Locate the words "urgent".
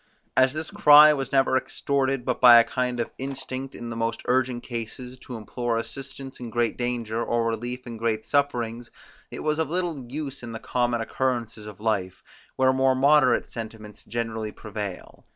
4.25-4.63